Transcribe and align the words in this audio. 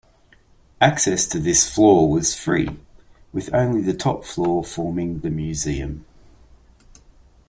Access 0.81 1.27
to 1.27 1.37
this 1.37 1.69
floor 1.71 2.09
was 2.09 2.33
free, 2.33 2.79
with 3.31 3.53
only 3.53 3.83
the 3.83 3.93
top 3.93 4.25
floor 4.25 4.63
forming 4.63 5.19
the 5.19 5.29
museum. 5.29 6.05